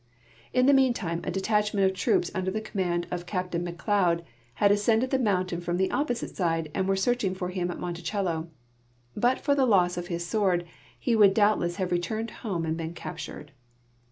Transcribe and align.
In 0.51 0.65
the 0.65 0.73
meantime 0.73 1.21
a 1.25 1.29
detachment 1.29 1.85
of 1.85 1.93
troo{)S 1.95 2.31
under 2.33 2.49
the 2.49 2.59
command 2.59 3.05
of 3.11 3.27
Captain 3.27 3.63
MacLeod 3.63 4.23
had 4.55 4.71
ascended 4.71 5.11
the 5.11 5.19
mountain 5.19 5.61
from 5.61 5.77
the 5.77 5.91
opposite 5.91 6.35
side 6.35 6.71
and 6.73 6.87
were 6.87 6.95
searching 6.95 7.35
for 7.35 7.49
him 7.49 7.69
at 7.69 7.77
Monticello; 7.77 8.49
but 9.15 9.39
for 9.39 9.53
the 9.53 9.67
loss 9.67 9.97
of 9.97 10.07
his 10.07 10.25
sword 10.25 10.65
he 10.97 11.15
would 11.15 11.35
doubtless 11.35 11.77
nave 11.77 11.91
returned 11.91 12.31
home 12.41 12.65
and 12.65 12.77
been 12.77 12.95
captured. 12.95 13.51